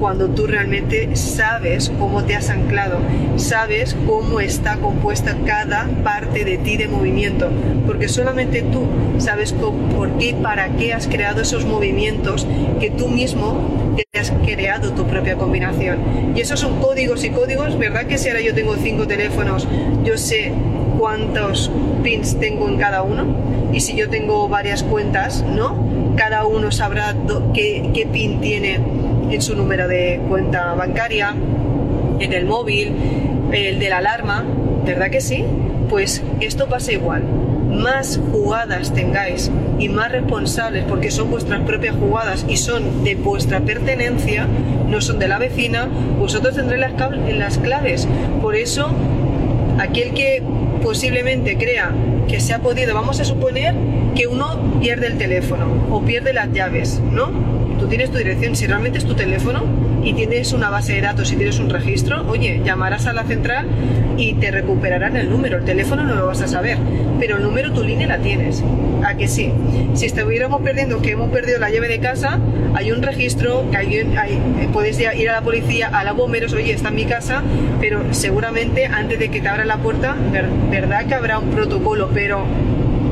[0.00, 2.98] cuando tú realmente sabes cómo te has anclado,
[3.36, 7.50] sabes cómo está compuesta cada parte de ti de movimiento,
[7.86, 8.86] porque solamente tú
[9.18, 12.46] sabes por qué y para qué has creado esos movimientos
[12.80, 15.98] que tú mismo te has creado tu propia combinación.
[16.34, 19.68] Y esos son códigos y códigos, ¿verdad que si ahora yo tengo cinco teléfonos,
[20.02, 20.52] yo sé
[20.98, 21.70] cuántos
[22.02, 23.26] pins tengo en cada uno?
[23.72, 26.14] Y si yo tengo varias cuentas, ¿no?
[26.16, 27.14] Cada uno sabrá
[27.54, 28.80] qué, qué pin tiene
[29.30, 31.34] en su número de cuenta bancaria,
[32.18, 32.92] en el móvil,
[33.52, 34.44] el de la alarma,
[34.84, 35.44] ¿verdad que sí?
[35.88, 37.22] Pues esto pasa igual.
[37.70, 43.60] Más jugadas tengáis y más responsables, porque son vuestras propias jugadas y son de vuestra
[43.60, 44.46] pertenencia,
[44.88, 45.88] no son de la vecina,
[46.18, 46.84] vosotros tendréis
[47.36, 48.08] las, claves.
[48.42, 48.88] Por eso,
[49.78, 50.42] aquel que
[50.82, 51.92] posiblemente crea
[52.28, 53.74] que se ha podido, vamos a suponer
[54.14, 57.59] que uno pierde el teléfono o pierde las llaves, ¿no?
[57.80, 59.64] Tú tienes tu dirección, si realmente es tu teléfono
[60.04, 63.66] y tienes una base de datos y tienes un registro, oye, llamarás a la central
[64.18, 65.56] y te recuperarán el número.
[65.58, 66.76] El teléfono no lo vas a saber,
[67.18, 68.62] pero el número, tu línea la tienes.
[69.04, 69.50] ¿A que sí?
[69.94, 72.38] Si estuviéramos perdiendo, que hemos perdido la llave de casa,
[72.74, 76.72] hay un registro, que hay, eh, puedes ir a la policía, a los bomberos, oye,
[76.72, 77.42] está en mi casa,
[77.80, 80.14] pero seguramente antes de que te abra la puerta,
[80.70, 82.44] verdad que habrá un protocolo, pero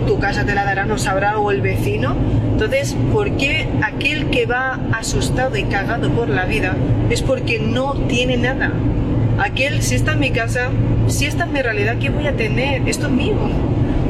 [0.06, 2.16] tu casa te la dará, no sabrá, o el vecino.
[2.60, 6.74] Entonces, ¿por qué aquel que va asustado y cagado por la vida
[7.08, 8.72] es porque no tiene nada?
[9.38, 10.70] Aquel, si está en mi casa,
[11.06, 12.88] si esta es mi realidad, ¿qué voy a tener?
[12.88, 13.36] Esto es mío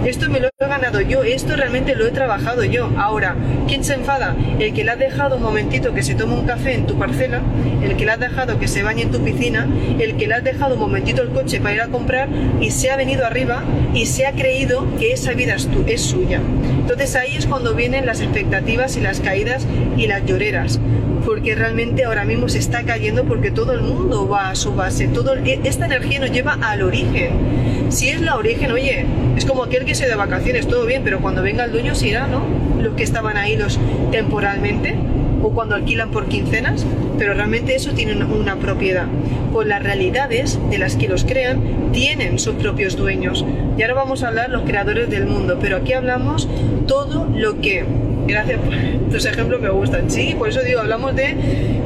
[0.04, 2.90] esto me lo he ganado yo, esto realmente lo he trabajado yo.
[2.96, 4.36] Ahora, ¿quién se enfada?
[4.58, 7.42] El que le ha dejado un momentito que se tome un café en tu parcela,
[7.82, 10.44] el que le has dejado que se bañe en tu piscina, el que le has
[10.44, 12.28] dejado un momentito el coche para ir a comprar
[12.60, 13.62] y se ha venido arriba
[13.94, 16.40] y se ha creído que esa vida es, tu, es suya.
[16.80, 20.80] Entonces ahí es cuando vienen las expectativas y las caídas y las lloreras
[21.28, 25.08] porque realmente ahora mismo se está cayendo porque todo el mundo va a su base,
[25.08, 27.77] todo, e, esta energía nos lleva al origen.
[27.88, 31.20] Si es la origen, oye, es como aquel que se de vacaciones, todo bien, pero
[31.20, 32.42] cuando venga el dueño se irá, ¿no?
[32.80, 33.78] Los que estaban ahí los
[34.10, 34.94] temporalmente
[35.42, 36.84] o cuando alquilan por quincenas,
[37.16, 39.06] pero realmente eso tiene una propiedad.
[39.52, 43.44] Pues las realidades de las que los crean tienen sus propios dueños.
[43.76, 46.48] Y ahora vamos a hablar los creadores del mundo, pero aquí hablamos
[46.86, 47.84] todo lo que
[48.28, 48.74] Gracias por
[49.10, 50.10] tus ejemplos, me gustan.
[50.10, 51.34] Sí, por eso digo, hablamos de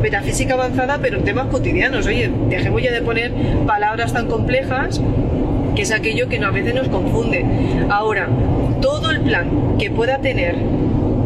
[0.03, 2.05] metafísica avanzada, pero en temas cotidianos.
[2.07, 3.33] Oye, dejemos ya de poner
[3.65, 5.01] palabras tan complejas,
[5.75, 7.45] que es aquello que a veces nos confunde.
[7.89, 8.29] Ahora,
[8.81, 10.57] todo el plan que pueda tener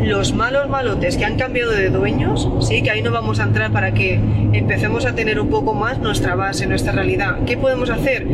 [0.04, 3.72] los malos malotes que han cambiado de dueños, sí, que ahí no vamos a entrar
[3.72, 4.20] para que
[4.52, 7.38] empecemos a tener un poco más nuestra base, nuestra realidad.
[7.44, 8.26] ¿Qué podemos hacer?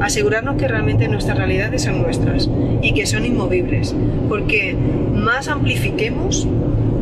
[0.00, 2.48] Asegurarnos que realmente nuestras realidades son nuestras
[2.82, 3.96] y que son inmovibles,
[4.28, 4.76] porque
[5.12, 6.46] más amplifiquemos,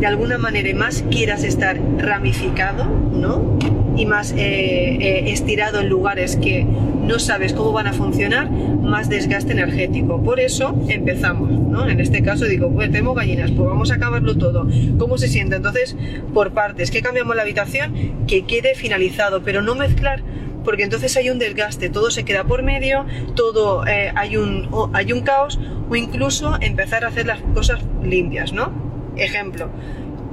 [0.01, 3.59] de alguna manera, y más quieras estar ramificado, ¿no?
[3.97, 9.09] Y más eh, eh, estirado en lugares que no sabes cómo van a funcionar, más
[9.09, 10.23] desgaste energético.
[10.23, 11.89] Por eso empezamos, ¿no?
[11.89, 14.69] En este caso digo, pues tenemos gallinas, pues vamos a acabarlo todo.
[14.99, 15.57] ¿Cómo se siente?
[15.57, 15.97] Entonces,
[16.35, 18.27] por partes, ¿qué cambiamos la habitación?
[18.27, 20.23] Que quede finalizado, pero no mezclar
[20.67, 23.07] porque entonces hay un desgaste, todo se queda por medio,
[23.37, 28.53] todo eh, hay, un, hay un caos o incluso empezar a hacer las cosas limpias,
[28.53, 28.73] ¿no?
[29.17, 29.71] Ejemplo,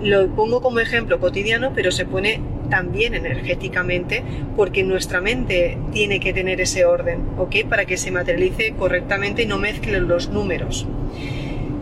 [0.02, 4.24] lo pongo como ejemplo cotidiano, pero se pone también energéticamente
[4.56, 7.68] porque nuestra mente tiene que tener ese orden, ¿ok?
[7.70, 10.88] Para que se materialice correctamente y no mezclen los números.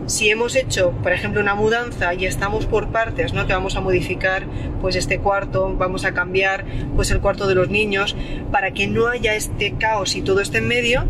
[0.06, 3.46] Si hemos hecho, por ejemplo, una mudanza y estamos por partes, ¿no?
[3.46, 4.44] Que vamos a modificar
[4.80, 6.64] pues este cuarto, vamos a cambiar
[6.96, 8.16] pues el cuarto de los niños
[8.50, 11.04] para que no haya este caos y todo esté en medio,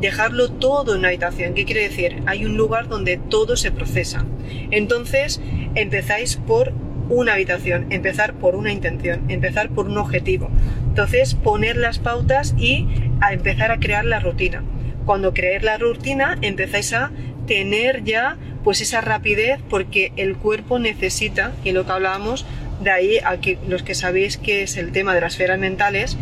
[0.00, 1.54] dejarlo todo en una habitación.
[1.54, 2.22] ¿Qué quiere decir?
[2.26, 4.24] Hay un lugar donde todo se procesa.
[4.70, 5.40] Entonces,
[5.74, 6.72] empezáis por
[7.10, 10.48] una habitación, empezar por una intención, empezar por un objetivo.
[10.88, 12.86] Entonces, poner las pautas y
[13.20, 14.62] a empezar a crear la rutina.
[15.04, 17.10] Cuando creéis la rutina, empezáis a
[17.46, 22.46] tener ya pues esa rapidez porque el cuerpo necesita, y lo que hablábamos,
[22.82, 26.16] de ahí a que los que sabéis que es el tema de las esferas mentales,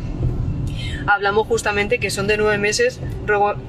[1.08, 3.00] hablamos justamente que son de nueve meses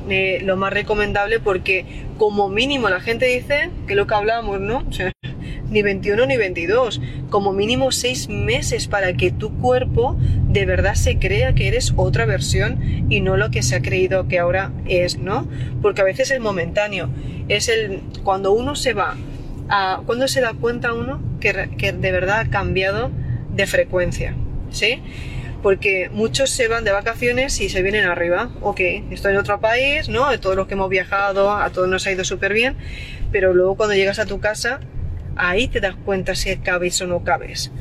[0.09, 1.85] eh, lo más recomendable porque
[2.17, 4.83] como mínimo la gente dice que lo que hablamos, ¿no?
[5.69, 6.99] ni 21 ni 22,
[7.29, 10.17] como mínimo 6 meses para que tu cuerpo
[10.49, 14.27] de verdad se crea que eres otra versión y no lo que se ha creído
[14.27, 15.47] que ahora es, ¿no?
[15.81, 17.09] Porque a veces es momentáneo,
[17.47, 19.15] es el cuando uno se va
[20.07, 23.11] cuando se da cuenta uno que, que de verdad ha cambiado
[23.53, 24.33] de frecuencia,
[24.71, 24.99] ¿sí?
[25.61, 28.49] Porque muchos se van de vacaciones y se vienen arriba.
[28.61, 28.79] Ok,
[29.11, 30.29] estoy en otro país, ¿no?
[30.29, 32.75] De todos los que hemos viajado, a todos nos ha ido súper bien,
[33.31, 34.79] pero luego cuando llegas a tu casa
[35.39, 37.71] ahí te das cuenta si cabes o no cabes.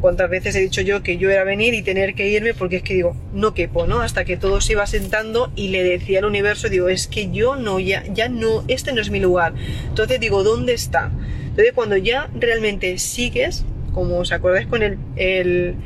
[0.00, 2.82] cuántas veces he dicho yo que yo era venir y tener que irme porque es
[2.82, 4.02] que digo, no quepo, ¿no?
[4.02, 7.56] Hasta que todo se iba sentando y le decía al universo, digo, es que yo
[7.56, 9.54] no, ya, ya no, este no es mi lugar.
[9.88, 11.10] Entonces digo, ¿dónde está?
[11.40, 15.76] Entonces cuando ya realmente sigues, como os acordáis con el, el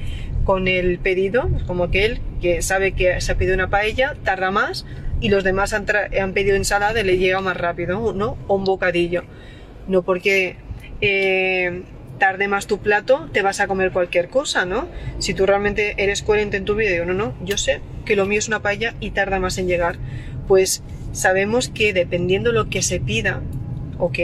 [0.49, 4.87] con el pedido, como aquel que sabe que se ha pedido una paella, tarda más
[5.21, 5.85] y los demás han,
[6.19, 8.39] han pedido ensalada y le llega más rápido, ¿no?
[8.47, 9.25] O un bocadillo.
[9.89, 10.57] No porque
[11.03, 11.83] eh,
[12.19, 14.89] tarde más tu plato, te vas a comer cualquier cosa, ¿no?
[15.19, 18.39] Si tú realmente eres coherente en tu video, no, no, yo sé que lo mío
[18.39, 19.99] es una paella y tarda más en llegar.
[20.47, 20.83] Pues
[21.13, 23.43] sabemos que dependiendo lo que se pida,
[23.99, 24.19] ¿ok?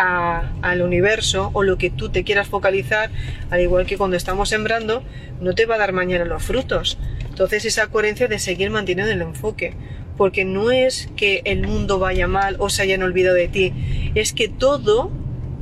[0.00, 3.10] Al universo o lo que tú te quieras focalizar,
[3.50, 5.02] al igual que cuando estamos sembrando,
[5.40, 6.98] no te va a dar mañana los frutos.
[7.28, 9.74] Entonces esa coherencia de seguir manteniendo el enfoque,
[10.16, 14.32] porque no es que el mundo vaya mal o se hayan olvidado de ti, es
[14.32, 15.10] que todo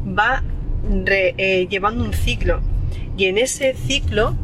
[0.07, 0.43] va
[0.89, 2.61] eh, llevando un ciclo
[3.17, 4.37] y en ese ciclo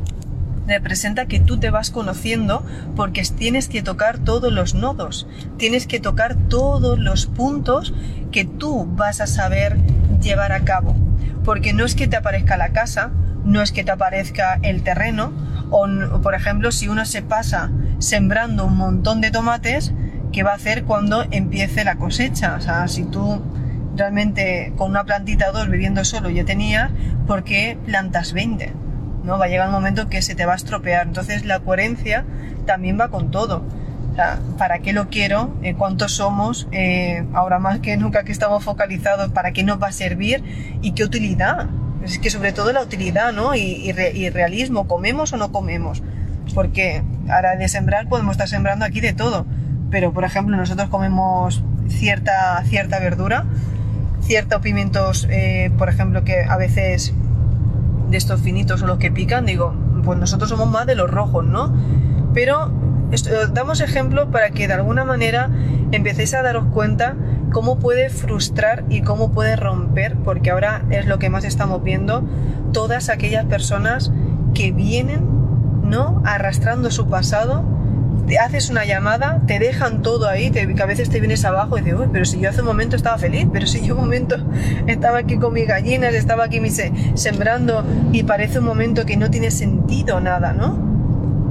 [0.66, 2.64] representa que tú te vas conociendo
[2.96, 5.26] porque tienes que tocar todos los nodos,
[5.58, 7.94] tienes que tocar todos los puntos
[8.32, 9.76] que tú vas a saber
[10.20, 10.96] llevar a cabo.
[11.44, 13.10] Porque no es que te aparezca la casa,
[13.44, 15.32] no es que te aparezca el terreno,
[15.70, 19.92] o por ejemplo, si uno se pasa sembrando un montón de tomates,
[20.32, 22.56] ¿qué va a hacer cuando empiece la cosecha?
[22.56, 23.42] O sea, si tú
[23.96, 26.90] realmente con una plantita o dos viviendo solo ya tenías,
[27.26, 28.83] ¿por qué plantas 20?
[29.24, 29.38] ¿No?
[29.38, 31.06] Va a llegar un momento que se te va a estropear.
[31.06, 32.24] Entonces la coherencia
[32.66, 33.62] también va con todo.
[34.58, 35.54] ¿para qué lo quiero?
[35.62, 36.68] Eh, ¿Cuántos somos?
[36.72, 40.42] Eh, ahora más que nunca que estamos focalizados, ¿para qué nos va a servir?
[40.82, 41.68] ¿Y qué utilidad?
[42.04, 43.54] Es que sobre todo la utilidad, ¿no?
[43.54, 43.90] Y,
[44.30, 46.02] realismo, ¿comemos o no comemos?
[46.54, 49.46] Porque ahora de sembrar podemos estar sembrando aquí de todo.
[49.90, 53.44] Pero, por ejemplo, nosotros comemos cierta, cierta verdura,
[54.20, 57.14] ciertos pimientos, eh, por ejemplo, que a veces
[58.08, 61.44] de estos finitos o los que pican, digo, pues nosotros somos más de los rojos,
[61.44, 61.74] ¿no?
[62.32, 62.70] Pero
[63.10, 65.50] esto, damos ejemplo para que de alguna manera
[65.92, 67.14] empecéis a daros cuenta
[67.52, 72.24] cómo puede frustrar y cómo puede romper, porque ahora es lo que más estamos viendo,
[72.72, 74.12] todas aquellas personas
[74.54, 75.24] que vienen,
[75.84, 76.22] ¿no?
[76.24, 77.62] Arrastrando su pasado
[78.38, 81.82] haces una llamada, te dejan todo ahí, te, que a veces te vienes abajo y
[81.82, 84.36] dices, uy, pero si yo hace un momento estaba feliz, pero si yo un momento
[84.86, 86.60] estaba aquí con mis gallinas, estaba aquí
[87.14, 90.94] sembrando y parece un momento que no tiene sentido nada, ¿no?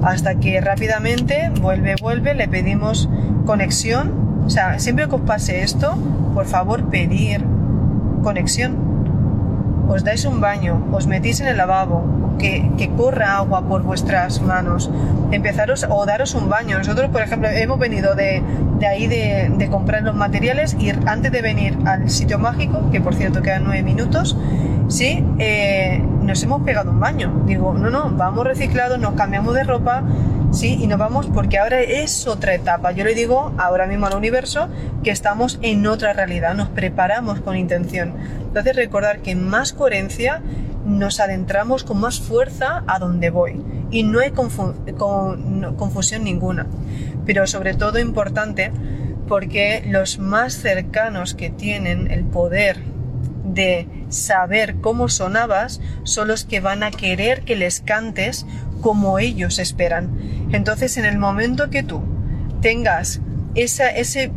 [0.03, 3.09] Hasta que rápidamente vuelve, vuelve, le pedimos
[3.45, 4.43] conexión.
[4.45, 5.97] O sea, siempre que os pase esto,
[6.33, 7.43] por favor pedir
[8.21, 8.92] conexión.
[9.87, 14.89] Os dais un baño, os metís en el lavabo, que, corra agua por vuestras manos,
[15.31, 16.77] empezaros o daros un baño.
[16.77, 18.43] Nosotros, por ejemplo, hemos venido de,
[18.87, 23.41] ahí de, comprar los materiales y antes de venir al sitio mágico, que por cierto
[23.41, 24.37] quedan nueve minutos,
[24.87, 27.43] sí, eh, nos hemos pegado un baño.
[27.45, 30.03] Digo, no, no, vamos reciclados, nos cambiamos de ropa,
[30.53, 32.91] sí, y nos vamos porque ahora es otra etapa.
[32.91, 34.69] Yo le digo ahora mismo al universo
[35.03, 38.13] que estamos en otra realidad, nos preparamos con intención.
[38.39, 40.41] Entonces recordar que más coherencia
[40.85, 46.67] nos adentramos con más fuerza a donde voy y no hay confusión ninguna.
[47.25, 48.71] Pero sobre todo importante
[49.27, 52.77] porque los más cercanos que tienen el poder
[53.45, 58.45] de saber cómo sonabas son los que van a querer que les cantes
[58.83, 60.11] como ellos esperan.
[60.51, 62.03] Entonces en el momento que tú
[62.61, 63.21] tengas
[63.55, 64.31] ese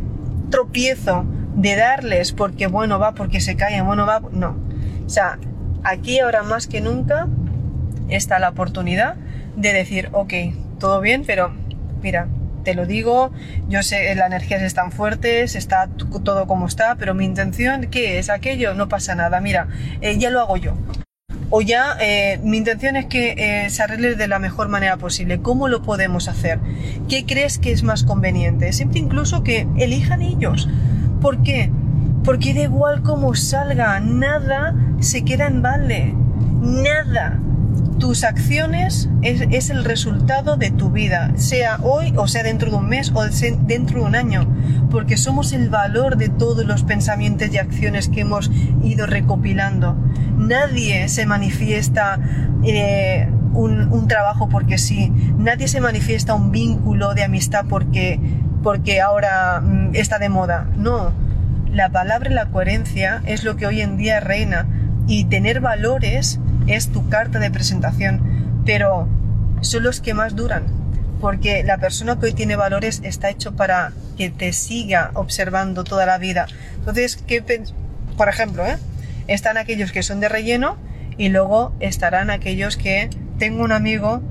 [0.49, 4.57] tropiezo de darles porque bueno va, porque se caen, bueno va, no.
[5.05, 5.37] O sea,
[5.83, 7.27] aquí ahora más que nunca
[8.09, 9.15] está la oportunidad
[9.55, 10.33] de decir, ok,
[10.79, 11.51] todo bien, pero
[12.01, 12.27] mira,
[12.63, 13.31] te lo digo,
[13.67, 15.89] yo sé, las energías están fuertes, está
[16.23, 18.73] todo como está, pero mi intención, ¿qué es aquello?
[18.73, 19.67] No pasa nada, mira,
[20.01, 20.73] eh, ya lo hago yo.
[21.49, 25.39] O ya, eh, mi intención es que eh, se arregle de la mejor manera posible.
[25.39, 26.59] ¿Cómo lo podemos hacer?
[27.07, 28.73] ¿Qué crees que es más conveniente?
[28.73, 30.67] Siempre incluso que elijan ellos.
[31.21, 31.71] ¿Por qué?
[32.25, 36.13] Porque da igual cómo salga, nada se queda en balde.
[36.61, 37.39] Nada.
[37.99, 42.87] Tus acciones es, el resultado de tu vida, sea hoy o sea dentro de un
[42.87, 44.47] mes o dentro de un año,
[44.91, 48.51] porque somos el valor de todos los pensamientos y acciones que hemos
[48.83, 49.97] ido recopilando.
[50.37, 52.19] Nadie se manifiesta
[52.63, 58.19] eh, un, trabajo porque sí, nadie se manifiesta un vínculo de amistad porque,
[58.61, 60.69] porque ahora mm, está de moda.
[60.77, 61.11] No,
[61.71, 64.67] la palabra y la coherencia es lo que hoy en día reina
[65.07, 69.07] y tener valores es tu carta de presentación, pero
[69.61, 70.63] son los que más duran,
[71.19, 76.05] porque la persona que hoy tiene valores está hecho para que te siga observando toda
[76.05, 76.47] la vida.
[76.77, 77.43] Entonces, ¿qué
[78.17, 78.77] por ejemplo, ¿eh?
[79.27, 80.77] están aquellos que son de relleno
[81.17, 84.21] y luego estarán aquellos que tengo un amigo,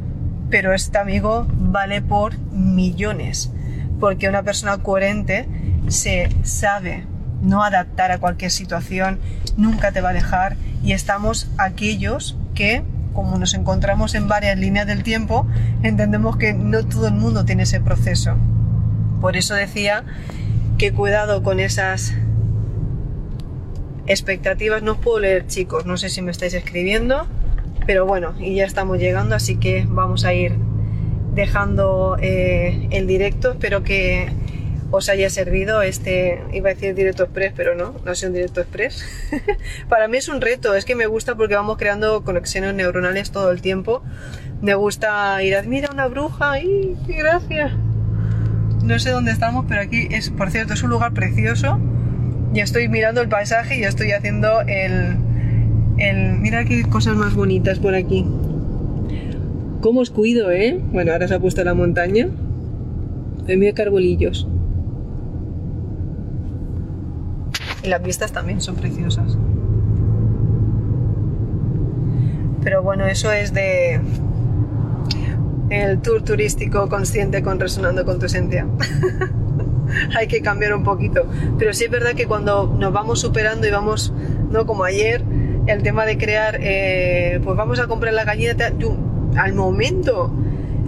[0.51, 3.51] pero este amigo vale por millones,
[4.01, 5.49] porque una persona coherente
[5.89, 7.05] se sabe
[7.43, 9.21] no adaptar a cualquier situación,
[9.57, 12.83] nunca te va a dejar y estamos aquellos que
[13.17, 15.47] como nos encontramos en varias líneas del tiempo,
[15.83, 18.35] entendemos que no todo el mundo tiene ese proceso.
[19.23, 20.05] Por eso decía
[20.77, 22.13] que cuidado con esas
[24.07, 24.83] expectativas.
[24.83, 27.27] No os puedo leer, chicos, no sé si me estáis escribiendo,
[27.87, 30.55] pero bueno, y ya estamos llegando, así que vamos a ir
[31.35, 33.53] dejando eh, el directo.
[33.53, 34.29] Espero que
[34.91, 38.61] os haya servido este, iba a decir directo express, pero no, no es un directo
[38.61, 39.05] express.
[39.89, 43.51] Para mí es un reto, es que me gusta porque vamos creando conexiones neuronales todo
[43.51, 44.03] el tiempo.
[44.63, 47.73] Me gusta ir a, mira una bruja, y gracias.
[48.83, 51.81] No sé dónde estamos, pero aquí es, por cierto, es un lugar precioso.
[52.53, 55.17] Ya estoy mirando el paisaje y ya estoy haciendo el,
[55.99, 56.39] el...
[56.39, 58.25] Mira qué cosas más bonitas por aquí.
[59.81, 60.79] ¿Cómo os cuido, eh?
[60.93, 62.29] Bueno, ahora se ha puesto la montaña.
[63.49, 64.47] Mira carbolillos.
[67.87, 69.39] Y las vistas también son preciosas.
[72.65, 74.01] Pero bueno, eso es de
[75.71, 78.67] el tour turístico consciente con resonando con tu esencia.
[80.19, 81.27] Hay que cambiar un poquito.
[81.61, 84.13] Pero sí es verdad que cuando nos vamos superando y vamos,
[84.51, 85.23] no como ayer,
[85.69, 88.57] el tema de crear, eh, pues vamos a comprar la gallina,
[89.37, 90.33] al momento,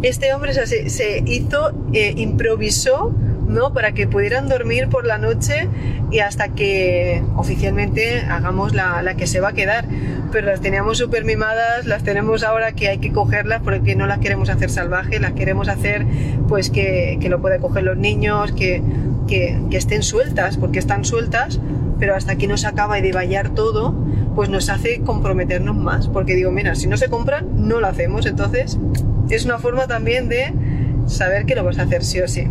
[0.02, 3.14] este hombre se, se hizo, eh, improvisó
[3.48, 3.72] ¿no?
[3.72, 5.68] Para que pudieran dormir por la noche
[6.10, 9.84] y hasta que oficialmente hagamos la, que se va a quedar.
[10.30, 14.18] Pero las teníamos súper mimadas, las tenemos ahora que hay que cogerlas porque no las
[14.18, 16.04] queremos hacer salvajes, las queremos hacer
[16.48, 18.82] pues que, lo puedan coger los niños, que,
[19.26, 21.60] que, estén sueltas, porque están sueltas,
[21.98, 23.94] pero hasta que no se acaba de vallar todo,
[24.34, 26.08] pues nos hace comprometernos más.
[26.08, 28.26] Porque digo, mira, si no se compran, no lo hacemos.
[28.26, 28.78] Entonces,
[29.30, 30.52] es una forma también de
[31.06, 32.46] saber que lo vas a hacer sí o sí.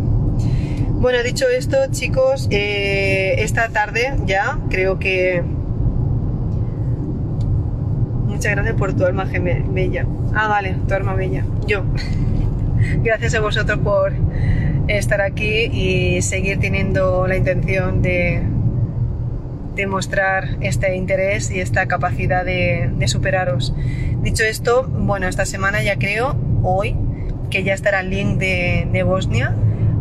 [1.00, 5.44] Bueno, dicho esto, chicos, eh, esta tarde ya creo que...
[8.26, 10.06] Muchas gracias por tu alma bella.
[10.34, 11.44] Ah, vale, tu alma bella.
[11.68, 11.84] Yo.
[13.04, 14.12] gracias a vosotros por
[14.88, 18.42] estar aquí y seguir teniendo la intención de,
[19.76, 23.72] demostrar este interés y esta capacidad de, superaros.
[24.22, 26.34] Dicho esto, bueno, esta semana ya creo,
[26.64, 26.96] hoy,
[27.50, 29.54] que ya estará el link de, de Bosnia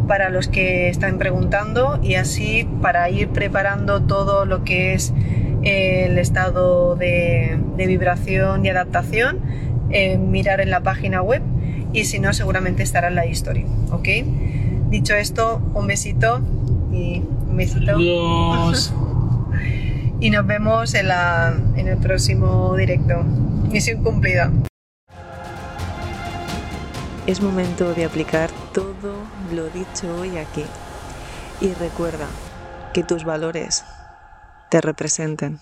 [0.08, 5.14] para los que están preguntando y así para ir preparando todo lo que es
[5.64, 9.40] el estado de, vibración y adaptación,
[9.90, 11.42] eh, mirar en la página web
[11.94, 14.08] y si no seguramente estará en la historia, ¿ok?
[14.90, 16.42] Dicho esto, un besito
[16.92, 17.98] y un besito.
[20.20, 23.24] y nos vemos en, la, en el próximo directo.
[23.72, 24.52] Misión cumplida.
[27.26, 29.17] Es momento de aplicar todo
[29.52, 30.66] lo dicho hoy aquí.
[31.62, 32.28] Y recuerda
[32.94, 33.84] que tus valores
[34.70, 35.60] te representen.